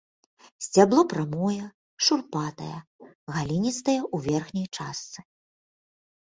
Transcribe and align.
Сцябло 0.67 1.01
прамое, 1.11 1.67
шурпатае, 2.05 2.77
галінастае 3.35 3.97
ў 4.13 4.17
верхняй 4.33 4.67
частцы. 4.81 5.19